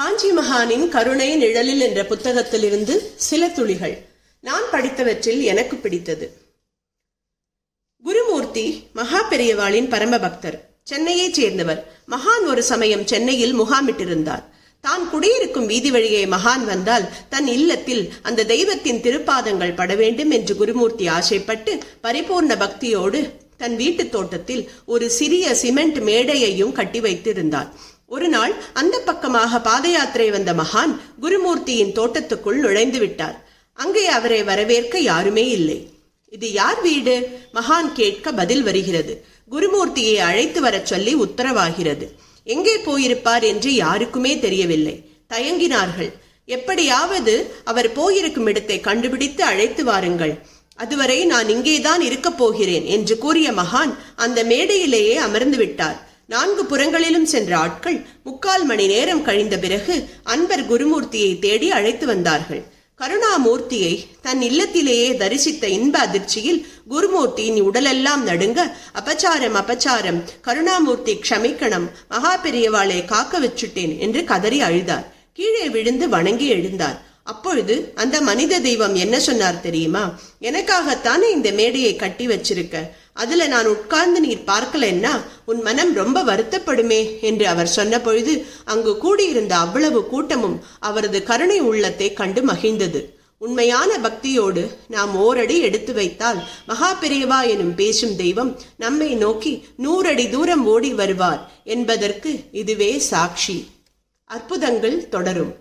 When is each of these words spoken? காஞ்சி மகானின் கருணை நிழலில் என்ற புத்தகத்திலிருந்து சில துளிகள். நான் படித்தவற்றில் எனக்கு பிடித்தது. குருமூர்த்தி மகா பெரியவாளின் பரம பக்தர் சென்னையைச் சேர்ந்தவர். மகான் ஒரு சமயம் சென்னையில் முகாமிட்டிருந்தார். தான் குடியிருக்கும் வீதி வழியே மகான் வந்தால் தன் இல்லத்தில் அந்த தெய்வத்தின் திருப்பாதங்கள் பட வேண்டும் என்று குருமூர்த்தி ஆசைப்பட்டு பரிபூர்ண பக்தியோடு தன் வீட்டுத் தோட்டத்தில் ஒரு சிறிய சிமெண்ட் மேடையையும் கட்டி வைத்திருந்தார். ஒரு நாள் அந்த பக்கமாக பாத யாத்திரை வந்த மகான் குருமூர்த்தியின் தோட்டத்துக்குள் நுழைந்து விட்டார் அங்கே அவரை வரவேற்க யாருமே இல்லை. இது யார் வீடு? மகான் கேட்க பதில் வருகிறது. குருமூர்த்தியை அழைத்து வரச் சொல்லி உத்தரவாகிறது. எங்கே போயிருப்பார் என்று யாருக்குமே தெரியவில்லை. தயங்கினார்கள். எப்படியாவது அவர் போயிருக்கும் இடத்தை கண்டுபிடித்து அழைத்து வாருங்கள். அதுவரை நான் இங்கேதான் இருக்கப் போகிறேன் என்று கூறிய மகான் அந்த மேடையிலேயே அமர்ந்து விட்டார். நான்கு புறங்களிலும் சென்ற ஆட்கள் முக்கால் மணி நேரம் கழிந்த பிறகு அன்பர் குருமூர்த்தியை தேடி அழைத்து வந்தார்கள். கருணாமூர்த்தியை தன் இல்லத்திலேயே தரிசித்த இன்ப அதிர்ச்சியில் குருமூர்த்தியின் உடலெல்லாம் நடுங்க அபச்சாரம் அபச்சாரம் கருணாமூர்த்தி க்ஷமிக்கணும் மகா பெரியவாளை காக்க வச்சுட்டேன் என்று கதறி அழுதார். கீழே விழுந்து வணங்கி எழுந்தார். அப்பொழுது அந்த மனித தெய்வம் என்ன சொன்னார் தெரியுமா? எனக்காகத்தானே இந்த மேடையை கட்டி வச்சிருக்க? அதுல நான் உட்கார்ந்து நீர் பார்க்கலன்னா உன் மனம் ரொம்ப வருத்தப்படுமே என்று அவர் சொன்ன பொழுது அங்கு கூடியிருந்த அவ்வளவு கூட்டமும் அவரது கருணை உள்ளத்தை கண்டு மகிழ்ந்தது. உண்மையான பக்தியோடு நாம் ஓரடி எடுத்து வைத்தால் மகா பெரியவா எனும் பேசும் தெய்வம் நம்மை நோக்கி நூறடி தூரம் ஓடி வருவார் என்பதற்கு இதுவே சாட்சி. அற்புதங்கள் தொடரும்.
காஞ்சி 0.00 0.30
மகானின் 0.32 0.88
கருணை 0.88 1.36
நிழலில் 1.36 1.80
என்ற 1.80 2.02
புத்தகத்திலிருந்து 2.02 2.98
சில 3.16 3.48
துளிகள். 3.48 4.06
நான் 4.40 4.62
படித்தவற்றில் 4.72 5.40
எனக்கு 5.40 5.76
பிடித்தது. 5.76 6.32
குருமூர்த்தி 8.02 8.82
மகா 8.92 9.30
பெரியவாளின் 9.30 9.88
பரம 9.88 10.18
பக்தர் 10.18 10.68
சென்னையைச் 10.82 11.34
சேர்ந்தவர். 11.34 12.00
மகான் 12.08 12.46
ஒரு 12.46 12.62
சமயம் 12.62 13.06
சென்னையில் 13.06 13.60
முகாமிட்டிருந்தார். 13.60 14.44
தான் 14.80 15.10
குடியிருக்கும் 15.10 15.66
வீதி 15.66 15.90
வழியே 15.90 16.26
மகான் 16.26 16.64
வந்தால் 16.64 17.08
தன் 17.28 17.46
இல்லத்தில் 17.46 18.12
அந்த 18.22 18.44
தெய்வத்தின் 18.44 19.00
திருப்பாதங்கள் 19.00 19.74
பட 19.74 19.94
வேண்டும் 19.94 20.30
என்று 20.30 20.56
குருமூர்த்தி 20.56 21.06
ஆசைப்பட்டு 21.06 21.78
பரிபூர்ண 22.02 22.56
பக்தியோடு 22.56 23.30
தன் 23.56 23.76
வீட்டுத் 23.76 24.12
தோட்டத்தில் 24.12 24.70
ஒரு 24.84 25.10
சிறிய 25.10 25.54
சிமெண்ட் 25.54 25.98
மேடையையும் 25.98 26.72
கட்டி 26.72 27.00
வைத்திருந்தார். 27.00 27.98
ஒரு 28.14 28.28
நாள் 28.28 28.54
அந்த 28.72 28.98
பக்கமாக 28.98 29.60
பாத 29.60 29.88
யாத்திரை 29.88 30.30
வந்த 30.30 30.52
மகான் 30.52 30.92
குருமூர்த்தியின் 31.22 31.92
தோட்டத்துக்குள் 31.92 32.58
நுழைந்து 32.64 32.98
விட்டார் 32.98 33.48
அங்கே 33.72 34.06
அவரை 34.06 34.42
வரவேற்க 34.42 34.98
யாருமே 34.98 35.48
இல்லை. 35.48 35.90
இது 36.28 36.52
யார் 36.52 36.80
வீடு? 36.80 37.28
மகான் 37.54 37.92
கேட்க 37.92 38.32
பதில் 38.32 38.62
வருகிறது. 38.62 39.24
குருமூர்த்தியை 39.50 40.16
அழைத்து 40.16 40.60
வரச் 40.60 40.86
சொல்லி 40.86 41.14
உத்தரவாகிறது. 41.14 42.08
எங்கே 42.44 42.76
போயிருப்பார் 42.76 43.42
என்று 43.42 43.74
யாருக்குமே 43.74 44.38
தெரியவில்லை. 44.38 44.96
தயங்கினார்கள். 45.28 46.12
எப்படியாவது 46.44 47.54
அவர் 47.64 47.92
போயிருக்கும் 47.92 48.46
இடத்தை 48.46 48.80
கண்டுபிடித்து 48.80 49.44
அழைத்து 49.44 49.84
வாருங்கள். 49.84 50.46
அதுவரை 50.74 51.24
நான் 51.24 51.48
இங்கேதான் 51.48 52.00
இருக்கப் 52.00 52.38
போகிறேன் 52.38 52.84
என்று 52.84 53.18
கூறிய 53.18 53.50
மகான் 53.52 53.94
அந்த 54.16 54.44
மேடையிலேயே 54.44 55.16
அமர்ந்து 55.16 55.56
விட்டார். 55.56 56.09
நான்கு 56.32 56.62
புறங்களிலும் 56.64 57.28
சென்ற 57.30 57.52
ஆட்கள் 57.58 57.96
முக்கால் 58.24 58.64
மணி 58.64 58.84
நேரம் 58.86 59.22
கழிந்த 59.22 59.58
பிறகு 59.58 59.94
அன்பர் 60.22 60.62
குருமூர்த்தியை 60.68 61.30
தேடி 61.38 61.68
அழைத்து 61.70 62.06
வந்தார்கள். 62.06 62.60
கருணாமூர்த்தியை 63.00 63.94
தன் 64.22 64.40
இல்லத்திலேயே 64.40 65.08
தரிசித்த 65.22 65.64
இன்ப 65.78 65.98
அதிர்ச்சியில் 65.98 66.60
குருமூர்த்தியின் 66.90 67.58
உடலெல்லாம் 67.60 68.22
நடுங்க 68.26 68.76
அபச்சாரம் 69.00 69.58
அபச்சாரம் 69.62 70.20
கருணாமூர்த்தி 70.46 71.14
க்ஷமிக்கணும் 71.24 71.88
மகா 72.08 72.32
பெரியவாளை 72.44 73.04
காக்க 73.04 73.40
வச்சுட்டேன் 73.40 73.98
என்று 73.98 74.22
கதறி 74.24 74.60
அழுதார். 74.60 75.06
கீழே 75.32 75.68
விழுந்து 75.68 76.08
வணங்கி 76.08 76.52
எழுந்தார். 76.52 76.98
அப்பொழுது 77.24 77.74
அந்த 77.94 78.16
மனித 78.20 78.58
தெய்வம் 78.58 78.94
என்ன 78.94 79.16
சொன்னார் 79.20 79.60
தெரியுமா? 79.60 80.04
எனக்காகத்தானே 80.40 81.28
இந்த 81.30 81.50
மேடையை 81.50 81.96
கட்டி 81.96 82.26
வச்சிருக்க? 82.26 82.76
அதுல 83.22 83.46
நான் 83.52 83.68
உட்கார்ந்து 83.74 84.20
நீர் 84.20 84.48
பார்க்கலன்னா 84.50 85.14
உன் 85.44 85.62
மனம் 85.62 85.92
ரொம்ப 85.94 86.18
வருத்தப்படுமே 86.24 87.00
என்று 87.20 87.44
அவர் 87.52 87.74
சொன்ன 87.76 87.94
பொழுது 88.00 88.34
அங்கு 88.64 88.92
கூடியிருந்த 88.98 89.54
அவ்வளவு 89.64 90.00
கூட்டமும் 90.06 90.58
அவரது 90.80 91.20
கருணை 91.22 91.58
உள்ளத்தை 91.70 92.08
கண்டு 92.12 92.42
மகிழ்ந்தது. 92.42 93.00
உண்மையான 93.46 93.90
பக்தியோடு 93.98 94.62
நாம் 94.88 95.12
ஓரடி 95.16 95.56
எடுத்து 95.60 95.92
வைத்தால் 95.94 96.40
மகா 96.66 96.90
பெரியவா 97.00 97.38
எனும் 97.52 97.74
பேசும் 97.74 98.16
தெய்வம் 98.16 98.52
நம்மை 98.76 99.10
நோக்கி 99.14 99.52
நூறடி 99.84 100.26
தூரம் 100.30 100.64
ஓடி 100.66 100.90
வருவார் 100.94 101.42
என்பதற்கு 101.74 102.32
இதுவே 102.62 102.90
சாட்சி. 103.10 103.56
அற்புதங்கள் 104.30 104.98
தொடரும். 105.08 105.54